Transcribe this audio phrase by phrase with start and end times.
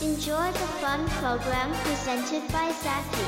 [0.00, 3.18] Enjoy the fun program presented by Zaki.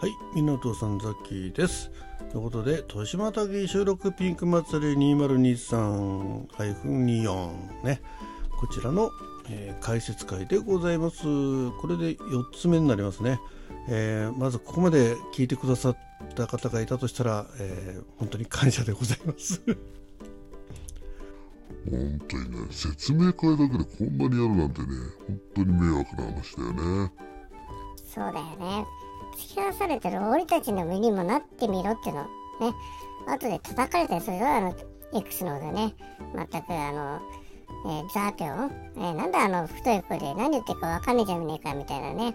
[0.00, 1.90] はい、港さんザッキーです。
[2.30, 8.02] ということで、豊島滝収録ピンク祭り2023-24ね、
[8.58, 9.10] こちらの、
[9.48, 11.22] えー解説会でございます。
[11.22, 13.40] これで4つ目になりますね。
[13.88, 15.96] えーまずここまで聞いてくださっ
[16.34, 19.60] た方がいたとしたら、えー本当に感謝でございます。
[21.90, 24.86] 本当にね、説明会だけでこんなにやるなんてね、
[25.26, 26.72] 本当に迷惑な話だよ
[27.04, 27.12] ね。
[28.14, 28.86] そうだよね。
[29.38, 32.24] 付き合わされてる俺たちの身にもなってみろっての。
[32.24, 32.28] ね。
[33.26, 34.74] 後で叩かれたりするよ、あの、
[35.14, 35.94] X の方でね。
[36.34, 37.20] 全くあの、
[37.86, 42.34] えーザーピョン、えーなんだあの太い声で何言ってるかわかんねえじゃねえかみたいなね。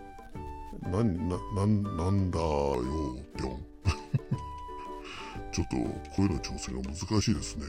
[0.86, 2.75] な、な、なん、なんだよ、
[3.38, 3.66] ぴょん。
[5.52, 5.78] ちょっと
[6.16, 7.66] 声の調整が難しいですね。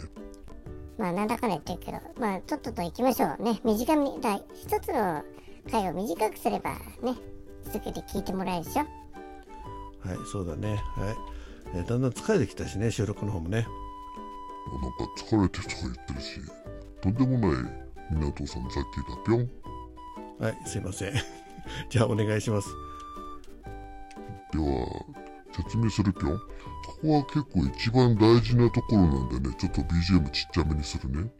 [0.98, 3.42] まあなんだかんだ言ってるけど、まあとっとと行きましょう。
[3.42, 3.61] ね。
[3.64, 5.22] 短め、だ一つの
[5.70, 6.70] 回を短くすれば
[7.03, 7.14] ね、
[7.70, 8.81] すぐで聞いてもらえるでしょ？
[8.81, 10.75] はい、そうだね。
[10.75, 10.78] はい。
[11.75, 13.67] えーだんだん疲れてきたしね、収録の方もね。
[14.83, 16.41] なんか疲れてるとか言ってるし、
[17.03, 17.62] とんでもない
[18.11, 19.50] 港さんザッキーだ、ぴょん。
[20.44, 21.12] はい、すいません。
[21.91, 22.69] じゃあお願いします。
[24.57, 25.05] では、
[25.55, 26.31] 説明するぴょ？
[26.35, 26.39] ん。
[26.39, 26.45] こ
[27.03, 31.31] こは結構一番大事なところなんでね、ちょっと BGM ちっちゃめにするね。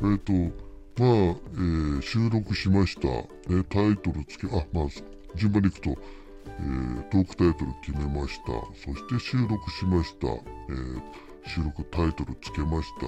[0.02, 0.50] えっと、まあ、
[0.98, 3.08] えー収録しました。
[3.54, 4.86] えタイトルつけ、あ、まあ、
[5.34, 8.46] 順番にいくと、えートークタイトル決めました。
[8.74, 10.28] そして収録しました。
[10.28, 11.02] えー
[11.48, 13.06] 収録タイトルつけました。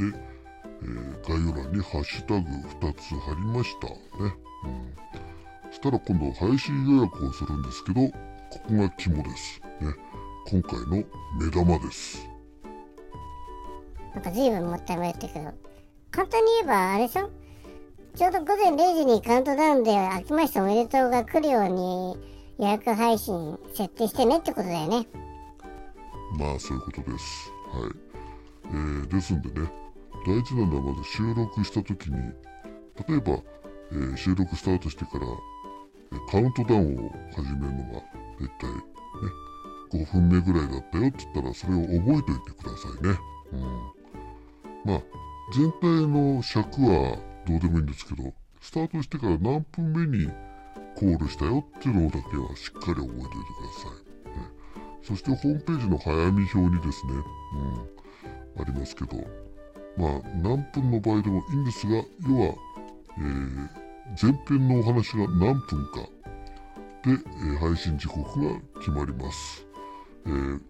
[0.00, 0.18] えーで、
[0.82, 2.48] え概要欄にハッシュタグ
[2.86, 3.88] 2つ貼りました。
[3.88, 4.34] ね。
[4.64, 5.13] うん
[5.74, 8.12] したら今度配信予約をするんですけど、こ
[8.68, 9.60] こが肝です。
[9.80, 9.92] ね。
[10.46, 11.04] 今回の
[11.40, 12.26] 目玉です。
[14.14, 15.52] なんか随分もったいないってるけど、
[16.10, 17.30] 簡単に言えばあれでしょ？
[18.14, 22.16] ちょうど午前0時にカウントダウンで明けましておめでとうが来るように
[22.58, 25.08] 予約配信設定してねってことだよね。
[26.38, 27.50] まあそういうことです。
[27.72, 27.92] はい。
[28.66, 29.68] えー、ですんでね、
[30.24, 32.16] 大事なのはまず収録した時に、
[33.08, 33.42] 例えば、
[33.90, 35.53] えー収録スタートしてから、えー
[36.30, 38.84] カウントダウンを始めるのが、だいたいね、
[39.92, 43.18] 5分目ぐらいだったよって言ったら、それを覚えておいてくださいね。
[43.52, 44.92] うん。
[44.92, 45.02] まあ、
[45.54, 50.30] 全体の尺はどうでもいいんですけど、スタートしてから何分目に
[50.96, 54.38] コールしたよっていうのだけはしっかり覚えておいてください。
[54.38, 54.46] ね
[55.02, 57.12] そしてホームページの早見表にですね、
[58.56, 59.16] うん、ありますけど、
[59.96, 61.96] まあ、何分の場合でもいいんですが、
[62.28, 62.54] 要は、
[63.18, 63.83] えー
[64.20, 66.00] 前編のお話が何分か
[67.04, 69.66] で、え配信時刻が決まります。
[70.26, 70.60] えー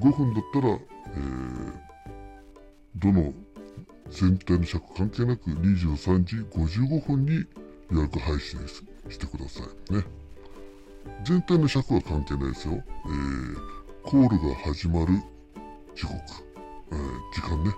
[0.00, 1.72] 5分だったら、えー
[2.96, 3.32] どの
[4.10, 7.44] 全体の尺関係なく23時55分に
[7.90, 8.60] 予約配信
[9.08, 10.04] してくださいね。
[11.24, 12.74] 全体の尺は関係ないですよ。
[12.74, 15.14] えーコールが始まる
[15.94, 16.14] 時刻、
[16.92, 16.96] え
[17.34, 17.70] 時間ね。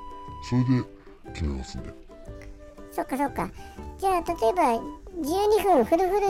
[0.50, 0.84] それで
[1.32, 2.05] 決めますんで。
[2.96, 3.50] そっかそっか。
[3.98, 4.80] じゃあ例えば
[5.20, 6.26] 12分フルフル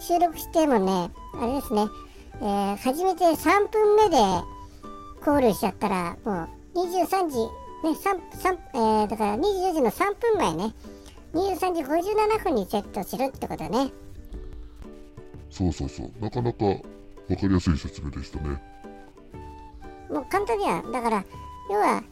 [0.00, 1.86] 収録してもね、あれですね、
[2.40, 4.16] えー初めて3分目で
[5.24, 10.74] コールしちゃったらもう23時、ね、3、3えーだから24時の3分前ね、
[11.34, 13.92] 23時57分にセットするってことね。
[15.50, 16.10] そうそうそう。
[16.20, 16.82] なかなかわか
[17.28, 18.60] りやすい説明でしたね。
[20.10, 20.90] もう簡単じゃん。
[20.90, 21.24] だから、
[21.70, 22.02] 要は、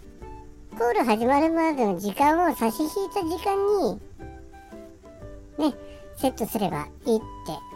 [0.81, 3.55] コール始まるまでの時間を差し引いた時間
[3.85, 4.01] に、
[5.59, 5.77] ね、
[6.17, 7.25] セットすればいいって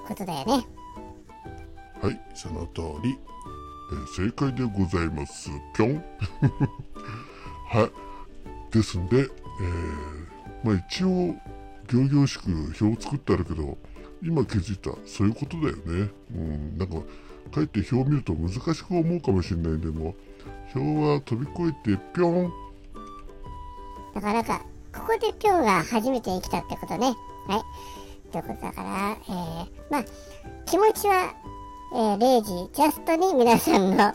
[0.08, 0.66] ことだよね。
[2.00, 3.14] はい、その通り。
[3.92, 5.50] えー正解でございます。
[5.76, 6.02] ぴょん。
[7.68, 8.74] はい。
[8.74, 9.28] ですんで、えー
[10.64, 11.34] まあ一応、
[11.86, 13.76] 行々しく表を作ってあるけど、
[14.22, 16.10] 今気づいた、そういうことだよね。
[16.34, 20.14] うん、なんか、かえって表を見ると難しく思うかもしれないでも、
[20.74, 22.63] 表は飛び越えてぴょん。
[24.14, 24.64] だかなか、
[24.94, 27.14] ここでピョンが初めて生きたってことね。
[27.48, 28.30] はい。
[28.30, 30.04] ということだから、えー、まあ、
[30.66, 31.34] 気持ちは、
[31.92, 34.14] えー、0時ジャストに皆さんの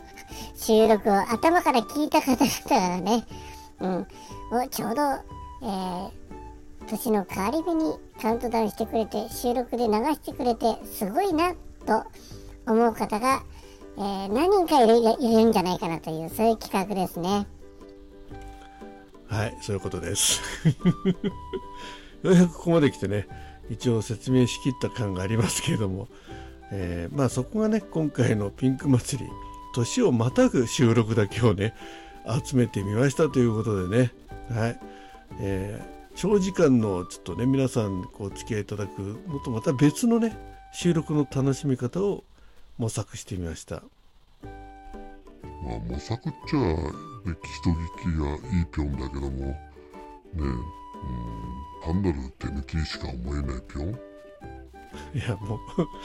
[0.55, 3.25] 収録を頭から聞いた方々がね、
[3.79, 4.07] うん、
[4.51, 6.09] をちょうど、えー、
[6.87, 11.53] 年の変わり目にカウントダウンしてくれて、収録で流してくれて、すごいな、
[11.85, 12.03] と
[12.67, 13.43] 思う方が、
[13.97, 17.47] えー、何人かいるいるんじゃないかなという、そういう企画ですね。
[19.29, 20.41] はい、そういうことです。
[22.23, 23.27] ようやくここまで来てね、
[23.69, 26.07] 一応説明しきった感がありますけれども、
[26.71, 29.29] えーまあそこがね、今回のピンク祭り、
[29.73, 31.73] 年をまたぐ収録だけをね
[32.45, 34.11] 集めてみましたということでね
[34.49, 34.79] はい
[35.39, 40.35] えー、長時間のちょっとね皆さんこう付き合いいただくのとまた別のね
[40.73, 42.23] 収録の楽しみ方を
[42.79, 43.83] 模索してみました
[45.69, 46.59] まあ模索っちゃ
[47.61, 49.29] 人聞きがいいぴょんだけども。
[49.29, 49.57] ね
[50.35, 50.63] うん。
[51.83, 53.89] 単なる手抜きしか思えないぴょん。
[55.13, 55.59] いやもう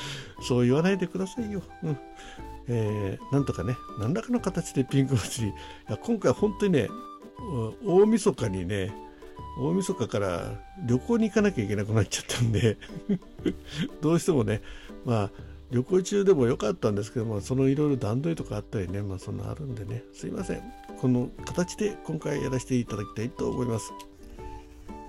[0.45, 1.99] そう言わないでくださいよ、うん。
[2.69, 5.55] えー、なんとかね何らかの形でピンク祭りい
[5.89, 6.89] や今回本当にね
[7.85, 8.93] 大晦日にね
[9.59, 12.77] 大晦日から旅行に行かなきゃいけなくなっちゃったんで。
[14.03, 14.61] どうしてもね
[15.05, 15.31] まあ
[15.71, 20.03] 旅行中でも良かったんですけどもそのいろいろ段取りとかあったりねまあそんなあるんでね。
[20.13, 20.63] すいません。
[21.01, 23.93] この形で今回やらせていただきたいと思います。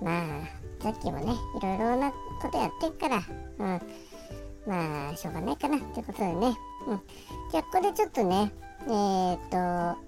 [0.02, 3.22] まあさっきもねいろいろなことやってっから
[3.58, 3.80] うん。
[4.66, 6.56] まあしょうがないかなってことでね。
[6.86, 7.00] うん。
[7.50, 8.52] じゃあここでちょっとね
[8.86, 9.38] えー、っ
[9.94, 10.06] と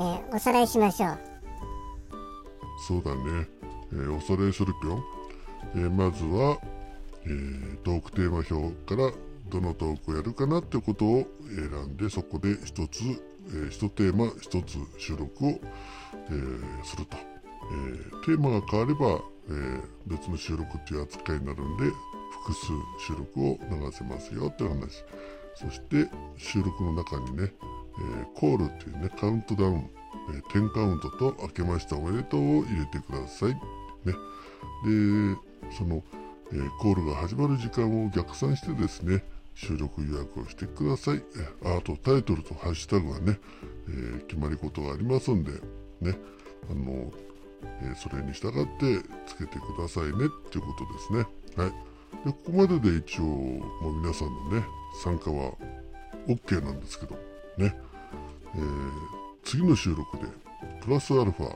[0.00, 1.18] ー、おさらいしましょう。
[2.86, 3.48] そうだね、
[3.92, 4.94] えー、おさらいするぴょ。
[4.94, 5.02] ん、
[5.74, 6.56] えー、まずは、
[7.28, 9.12] えー、トークテーマ表から
[9.50, 13.02] どのトークをやるかなってことを選んでそこで一つ、
[13.48, 21.84] えー、一テーマ一つ収録を、えー、すると、えー、テーマが変われば、えー、別の収録っていう扱いになるんで
[22.44, 22.66] 複数
[23.06, 25.04] 収録を流せますよって話。
[25.54, 29.90] そして収録の中にね、えー、コールっていうねカウントダウン
[30.30, 33.54] え10カウントと明けましておめでとうを入れてください。
[34.04, 34.12] ね、
[34.84, 35.36] で、
[35.76, 36.02] その、
[36.52, 39.24] えー、コールが始まる時間を逆算してですね、
[39.54, 41.22] 収録予約をしてください。
[41.64, 43.38] あとタイトルとハッシュタグはね、
[43.88, 45.52] えー、決まり事がありますんで、
[46.00, 46.18] ね、
[46.70, 47.12] あの、
[47.82, 50.12] えー、それに従ってつけてくださいねっ
[50.50, 51.64] ていうことですね。
[51.64, 51.72] はい。
[52.24, 54.64] で、ここまでで一応、もう皆さんのね、
[55.02, 55.52] 参加は
[56.26, 57.14] OK なんですけど、
[57.58, 57.74] ね、
[58.54, 59.18] えー
[59.48, 60.24] 次の収録で
[60.84, 61.48] プラスアルファ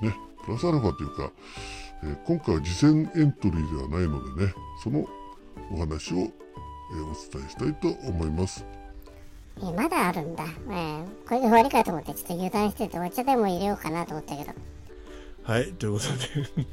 [0.00, 0.14] ね
[0.44, 1.32] プラスアルファというか、
[2.04, 5.06] えー、今回は事前エントリーではないのでねその
[5.72, 8.64] お話を、えー、お伝えしたいと思います。
[9.60, 14.52] えまだあるんだ、えー、これで終わりかと思ってちょっと油断しててお茶でも入れようかなと思ったけど。
[15.42, 16.66] はいということで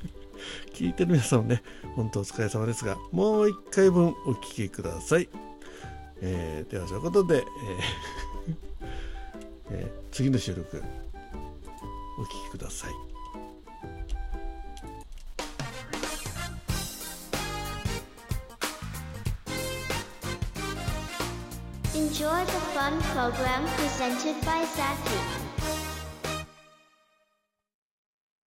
[0.73, 1.63] 聞いてる皆さんもね
[1.95, 5.27] 本当お疲れ様ですがもう一回分お聞きください、
[6.21, 7.43] えー、ではそういうことで、えー
[9.71, 10.83] えー、次の収録
[12.19, 13.08] お聴きください。
[21.95, 25.48] Enjoy the fun program presented by Zaki.